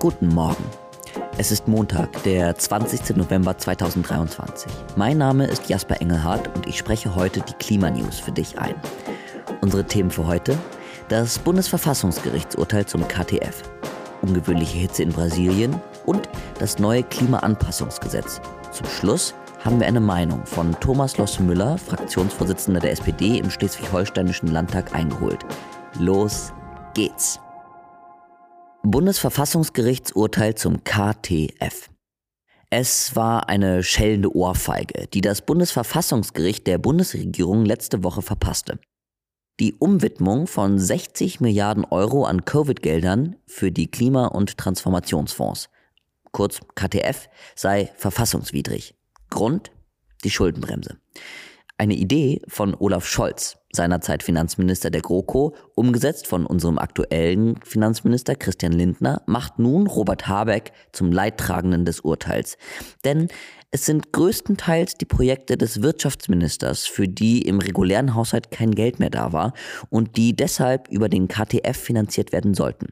[0.00, 0.64] Guten Morgen.
[1.36, 3.18] Es ist Montag, der 20.
[3.18, 4.72] November 2023.
[4.96, 8.74] Mein Name ist Jasper Engelhardt und ich spreche heute die Klimanews für dich ein.
[9.60, 10.56] Unsere Themen für heute?
[11.10, 13.62] Das Bundesverfassungsgerichtsurteil zum KTF,
[14.22, 18.40] ungewöhnliche Hitze in Brasilien und das neue Klimaanpassungsgesetz.
[18.72, 24.94] Zum Schluss haben wir eine Meinung von Thomas Loss-Müller, Fraktionsvorsitzender der SPD im Schleswig-Holsteinischen Landtag,
[24.94, 25.44] eingeholt.
[25.98, 26.54] Los
[26.94, 27.38] geht's!
[28.82, 31.90] Bundesverfassungsgerichtsurteil zum KTF.
[32.70, 38.78] Es war eine schellende Ohrfeige, die das Bundesverfassungsgericht der Bundesregierung letzte Woche verpasste.
[39.58, 45.68] Die Umwidmung von 60 Milliarden Euro an Covid-Geldern für die Klima- und Transformationsfonds,
[46.32, 48.94] kurz KTF, sei verfassungswidrig.
[49.28, 49.72] Grund?
[50.24, 50.96] Die Schuldenbremse.
[51.80, 58.72] Eine Idee von Olaf Scholz, seinerzeit Finanzminister der GroKo, umgesetzt von unserem aktuellen Finanzminister Christian
[58.72, 62.58] Lindner, macht nun Robert Habeck zum Leidtragenden des Urteils.
[63.06, 63.28] Denn
[63.70, 69.08] es sind größtenteils die Projekte des Wirtschaftsministers, für die im regulären Haushalt kein Geld mehr
[69.08, 69.54] da war
[69.88, 72.88] und die deshalb über den KTF finanziert werden sollten.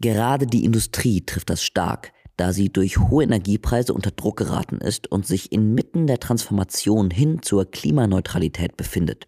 [0.00, 5.10] Gerade die Industrie trifft das stark, da sie durch hohe Energiepreise unter Druck geraten ist
[5.10, 9.26] und sich inmitten der Transformation hin zur Klimaneutralität befindet.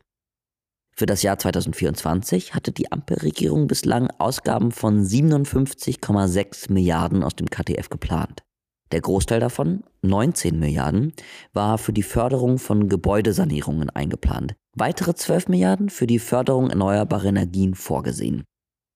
[0.95, 7.89] Für das Jahr 2024 hatte die Ampelregierung bislang Ausgaben von 57,6 Milliarden aus dem KTF
[7.89, 8.43] geplant.
[8.91, 11.13] Der Großteil davon, 19 Milliarden,
[11.53, 14.55] war für die Förderung von Gebäudesanierungen eingeplant.
[14.77, 18.45] Weitere 12 Milliarden für die Förderung erneuerbarer Energien vorgesehen.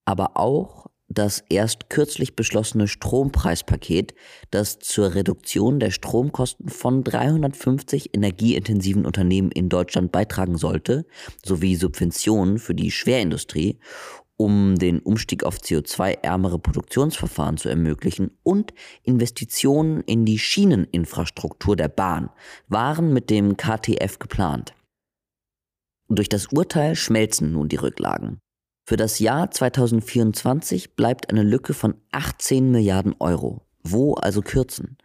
[0.05, 4.15] Aber auch das erst kürzlich beschlossene Strompreispaket,
[4.51, 11.07] das zur Reduktion der Stromkosten von 350 energieintensiven Unternehmen in Deutschland beitragen sollte,
[11.45, 13.79] sowie Subventionen für die Schwerindustrie,
[14.37, 22.31] um den Umstieg auf CO2-ärmere Produktionsverfahren zu ermöglichen und Investitionen in die Schieneninfrastruktur der Bahn
[22.69, 24.75] waren mit dem KTF geplant.
[26.09, 28.41] Durch das Urteil schmelzen nun die Rücklagen.
[28.85, 33.63] Für das Jahr 2024 bleibt eine Lücke von 18 Milliarden Euro.
[33.85, 34.99] Wo also kürzen?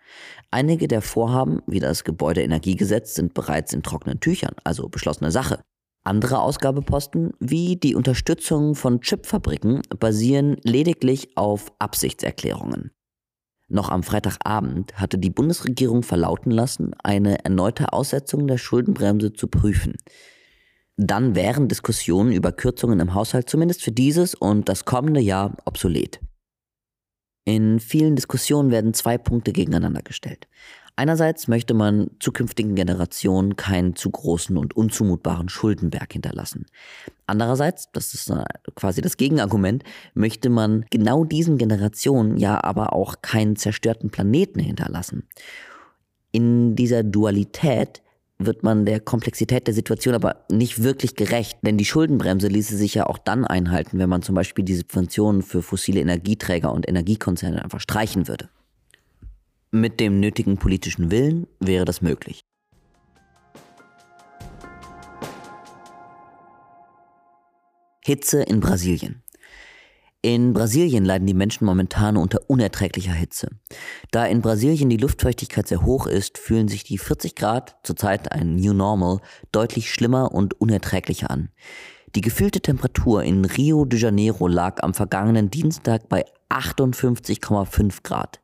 [0.49, 5.61] Einige der Vorhaben, wie das Gebäudeenergiegesetz, sind bereits in trockenen Tüchern, also beschlossene Sache.
[6.03, 12.91] Andere Ausgabeposten, wie die Unterstützung von Chipfabriken, basieren lediglich auf Absichtserklärungen.
[13.67, 19.95] Noch am Freitagabend hatte die Bundesregierung verlauten lassen, eine erneute Aussetzung der Schuldenbremse zu prüfen
[20.97, 26.19] dann wären Diskussionen über Kürzungen im Haushalt zumindest für dieses und das kommende Jahr obsolet.
[27.45, 30.47] In vielen Diskussionen werden zwei Punkte gegeneinander gestellt.
[30.97, 36.65] Einerseits möchte man zukünftigen Generationen keinen zu großen und unzumutbaren Schuldenberg hinterlassen.
[37.27, 38.33] Andererseits, das ist
[38.73, 39.83] quasi das Gegenargument,
[40.15, 45.27] möchte man genau diesen Generationen ja aber auch keinen zerstörten Planeten hinterlassen.
[46.31, 48.01] In dieser Dualität
[48.39, 52.93] wird man der Komplexität der Situation aber nicht wirklich gerecht, denn die Schuldenbremse ließe sich
[52.93, 57.63] ja auch dann einhalten, wenn man zum Beispiel die Subventionen für fossile Energieträger und Energiekonzerne
[57.63, 58.49] einfach streichen würde.
[59.71, 62.41] Mit dem nötigen politischen Willen wäre das möglich.
[68.05, 69.21] Hitze in Brasilien.
[70.27, 73.47] In Brasilien leiden die Menschen momentan unter unerträglicher Hitze.
[74.11, 78.57] Da in Brasilien die Luftfeuchtigkeit sehr hoch ist, fühlen sich die 40 Grad, zurzeit ein
[78.57, 79.21] New Normal,
[79.53, 81.47] deutlich schlimmer und unerträglicher an.
[82.13, 88.41] Die gefühlte Temperatur in Rio de Janeiro lag am vergangenen Dienstag bei 58,5 Grad.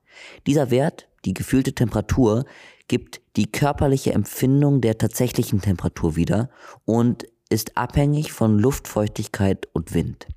[0.47, 2.45] Dieser Wert, die gefühlte Temperatur,
[2.88, 6.50] gibt die körperliche Empfindung der tatsächlichen Temperatur wieder
[6.85, 10.27] und ist abhängig von Luftfeuchtigkeit und Wind.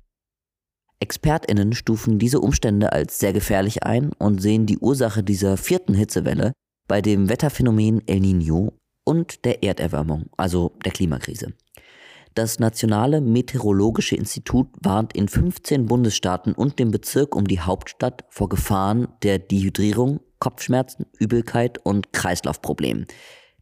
[0.99, 6.53] ExpertInnen stufen diese Umstände als sehr gefährlich ein und sehen die Ursache dieser vierten Hitzewelle
[6.87, 11.53] bei dem Wetterphänomen El Niño und der Erderwärmung, also der Klimakrise.
[12.33, 18.47] Das Nationale Meteorologische Institut warnt in 15 Bundesstaaten und dem Bezirk um die Hauptstadt vor
[18.47, 23.07] Gefahren der Dehydrierung, Kopfschmerzen, Übelkeit und Kreislaufproblemen.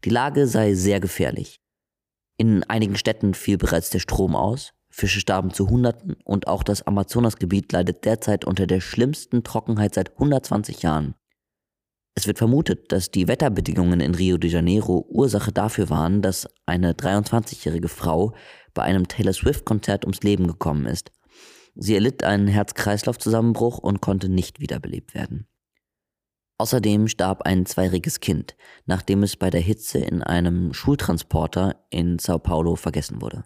[0.03, 1.61] Die Lage sei sehr gefährlich.
[2.38, 6.88] In einigen Städten fiel bereits der Strom aus, Fische starben zu Hunderten und auch das
[6.88, 11.15] Amazonasgebiet leidet derzeit unter der schlimmsten Trockenheit seit 120 Jahren.
[12.13, 16.94] Es wird vermutet, dass die Wetterbedingungen in Rio de Janeiro Ursache dafür waren, dass eine
[16.94, 18.33] 23-jährige Frau
[18.74, 21.12] bei einem Taylor Swift-Konzert ums Leben gekommen ist.
[21.75, 25.45] Sie erlitt einen Herz-Kreislauf-Zusammenbruch und konnte nicht wiederbelebt werden.
[26.57, 28.56] Außerdem starb ein zweijähriges Kind,
[28.86, 33.44] nachdem es bei der Hitze in einem Schultransporter in Sao Paulo vergessen wurde.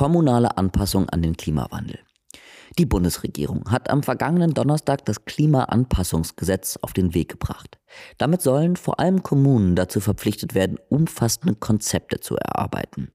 [0.00, 1.98] Kommunale Anpassung an den Klimawandel.
[2.78, 7.78] Die Bundesregierung hat am vergangenen Donnerstag das Klimaanpassungsgesetz auf den Weg gebracht.
[8.16, 13.12] Damit sollen vor allem Kommunen dazu verpflichtet werden, umfassende Konzepte zu erarbeiten.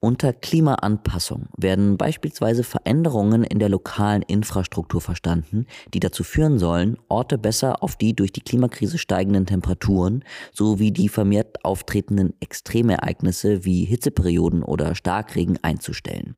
[0.00, 7.36] Unter Klimaanpassung werden beispielsweise Veränderungen in der lokalen Infrastruktur verstanden, die dazu führen sollen, Orte
[7.36, 10.22] besser auf die durch die Klimakrise steigenden Temperaturen
[10.52, 16.36] sowie die vermehrt auftretenden Extremereignisse wie Hitzeperioden oder Starkregen einzustellen.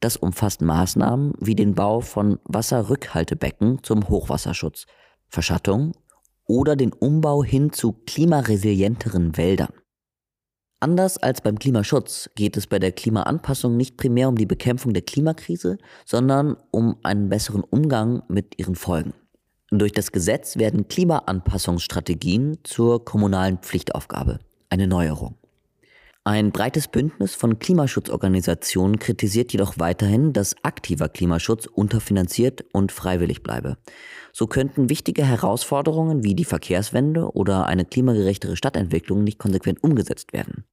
[0.00, 4.86] Das umfasst Maßnahmen wie den Bau von Wasserrückhaltebecken zum Hochwasserschutz,
[5.28, 5.92] Verschattung
[6.46, 9.72] oder den Umbau hin zu klimaresilienteren Wäldern.
[10.80, 15.02] Anders als beim Klimaschutz geht es bei der Klimaanpassung nicht primär um die Bekämpfung der
[15.02, 19.12] Klimakrise, sondern um einen besseren Umgang mit ihren Folgen.
[19.70, 24.38] Durch das Gesetz werden Klimaanpassungsstrategien zur kommunalen Pflichtaufgabe,
[24.70, 25.34] eine Neuerung.
[26.28, 33.78] Ein breites Bündnis von Klimaschutzorganisationen kritisiert jedoch weiterhin, dass aktiver Klimaschutz unterfinanziert und freiwillig bleibe.
[34.34, 40.66] So könnten wichtige Herausforderungen wie die Verkehrswende oder eine klimagerechtere Stadtentwicklung nicht konsequent umgesetzt werden.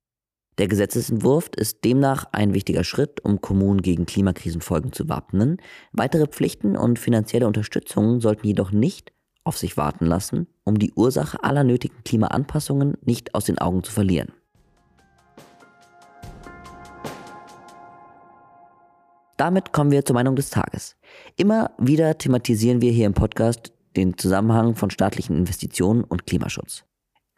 [0.58, 5.62] Der Gesetzesentwurf ist demnach ein wichtiger Schritt, um Kommunen gegen Klimakrisenfolgen zu wappnen.
[5.94, 9.14] Weitere Pflichten und finanzielle Unterstützung sollten jedoch nicht
[9.46, 13.94] auf sich warten lassen, um die Ursache aller nötigen Klimaanpassungen nicht aus den Augen zu
[13.94, 14.34] verlieren.
[19.38, 20.96] Damit kommen wir zur Meinung des Tages.
[21.36, 26.86] Immer wieder thematisieren wir hier im Podcast den Zusammenhang von staatlichen Investitionen und Klimaschutz.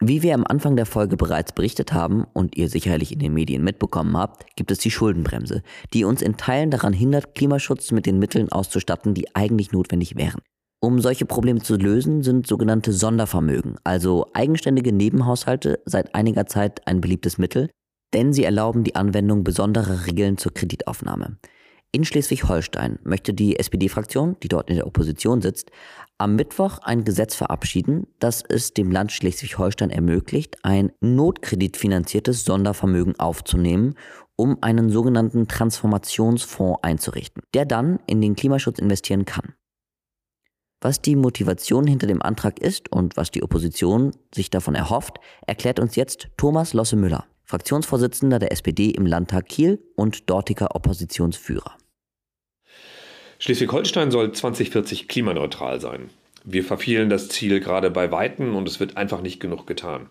[0.00, 3.64] Wie wir am Anfang der Folge bereits berichtet haben und ihr sicherlich in den Medien
[3.64, 5.62] mitbekommen habt, gibt es die Schuldenbremse,
[5.92, 10.40] die uns in Teilen daran hindert, Klimaschutz mit den Mitteln auszustatten, die eigentlich notwendig wären.
[10.80, 17.00] Um solche Probleme zu lösen, sind sogenannte Sondervermögen, also eigenständige Nebenhaushalte, seit einiger Zeit ein
[17.00, 17.68] beliebtes Mittel,
[18.14, 21.38] denn sie erlauben die Anwendung besonderer Regeln zur Kreditaufnahme.
[21.90, 25.70] In Schleswig-Holstein möchte die SPD-Fraktion, die dort in der Opposition sitzt,
[26.18, 33.94] am Mittwoch ein Gesetz verabschieden, das es dem Land Schleswig-Holstein ermöglicht, ein notkreditfinanziertes Sondervermögen aufzunehmen,
[34.36, 39.54] um einen sogenannten Transformationsfonds einzurichten, der dann in den Klimaschutz investieren kann.
[40.80, 45.80] Was die Motivation hinter dem Antrag ist und was die Opposition sich davon erhofft, erklärt
[45.80, 47.26] uns jetzt Thomas Losse Müller.
[47.48, 51.78] Fraktionsvorsitzender der SPD im Landtag Kiel und dortiger Oppositionsführer.
[53.38, 56.10] Schleswig-Holstein soll 2040 klimaneutral sein.
[56.44, 60.10] Wir verfehlen das Ziel gerade bei Weitem und es wird einfach nicht genug getan.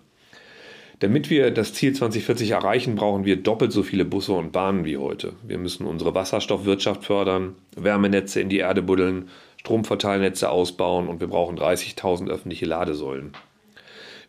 [0.98, 4.98] Damit wir das Ziel 2040 erreichen, brauchen wir doppelt so viele Busse und Bahnen wie
[4.98, 5.34] heute.
[5.44, 11.60] Wir müssen unsere Wasserstoffwirtschaft fördern, Wärmenetze in die Erde buddeln, Stromverteilnetze ausbauen und wir brauchen
[11.60, 13.34] 30.000 öffentliche Ladesäulen.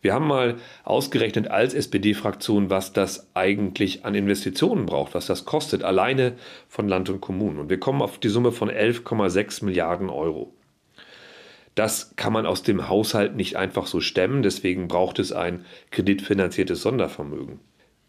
[0.00, 5.82] Wir haben mal ausgerechnet als SPD-Fraktion, was das eigentlich an Investitionen braucht, was das kostet,
[5.82, 6.34] alleine
[6.68, 7.58] von Land und Kommunen.
[7.58, 10.52] Und wir kommen auf die Summe von 11,6 Milliarden Euro.
[11.74, 16.82] Das kann man aus dem Haushalt nicht einfach so stemmen, deswegen braucht es ein kreditfinanziertes
[16.82, 17.60] Sondervermögen.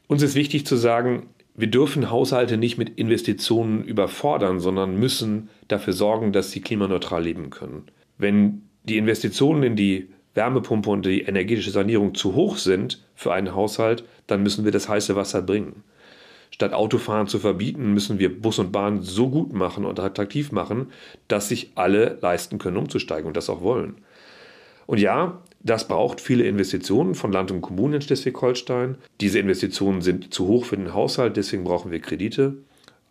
[0.07, 5.93] Uns ist wichtig zu sagen, wir dürfen Haushalte nicht mit Investitionen überfordern, sondern müssen dafür
[5.93, 7.83] sorgen, dass sie klimaneutral leben können.
[8.17, 13.55] Wenn die Investitionen in die Wärmepumpe und die energetische Sanierung zu hoch sind für einen
[13.55, 15.83] Haushalt, dann müssen wir das heiße Wasser bringen.
[16.51, 20.91] Statt Autofahren zu verbieten, müssen wir Bus und Bahn so gut machen und attraktiv machen,
[21.27, 23.97] dass sich alle leisten können, umzusteigen und das auch wollen.
[24.87, 28.97] Und ja, das braucht viele Investitionen von Land und Kommunen in Schleswig-Holstein.
[29.21, 32.57] Diese Investitionen sind zu hoch für den Haushalt, deswegen brauchen wir Kredite.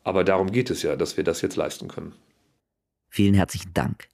[0.02, 2.14] Aber darum geht es ja, dass wir das jetzt leisten können.
[3.10, 4.08] Vielen herzlichen Dank.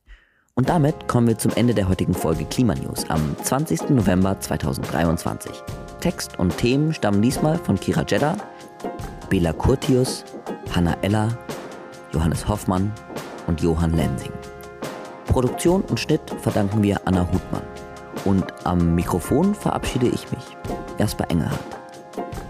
[0.56, 3.90] Und damit kommen wir zum Ende der heutigen Folge Klimanews am 20.
[3.90, 5.50] November 2023.
[5.98, 8.36] Text und Themen stammen diesmal von Kira Jeddah,
[9.28, 10.24] Bela Curtius,
[10.72, 11.36] Hanna Eller,
[12.12, 12.92] Johannes Hoffmann
[13.48, 14.30] und Johann Lensing.
[15.26, 17.64] Produktion und Schnitt verdanken wir Anna Hutmann.
[18.24, 20.56] Und am Mikrofon verabschiede ich mich,
[20.98, 21.58] Jasper Engelhardt.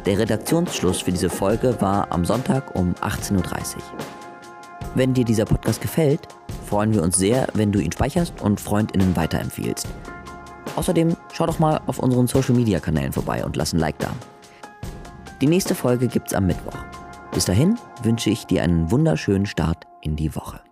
[0.05, 3.83] Der Redaktionsschluss für diese Folge war am Sonntag um 18.30 Uhr.
[4.95, 6.29] Wenn dir dieser Podcast gefällt,
[6.75, 9.87] freuen wir uns sehr, wenn du ihn speicherst und FreundInnen weiterempfiehlst.
[10.75, 14.11] Außerdem schau doch mal auf unseren Social Media Kanälen vorbei und lass ein Like da.
[15.41, 16.77] Die nächste Folge gibt's am Mittwoch.
[17.33, 20.64] Bis dahin wünsche ich dir einen wunderschönen Start in die Woche.